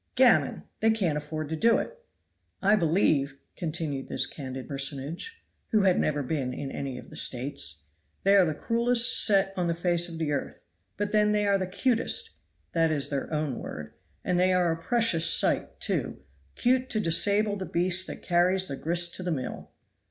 [0.15, 0.63] Gammon!
[0.79, 2.03] they can't afford to do it.
[2.59, 7.83] I believe," continued this candid personage (who had never been in any of the States),
[8.23, 10.63] "they are the cruelest set on the face of the earth,
[10.97, 12.31] but then they are the 'cutest
[12.71, 13.93] (that is their own word),
[14.25, 16.17] and they are a precious sight too
[16.55, 19.69] 'cute to disable the beast that carries the grist to the mill."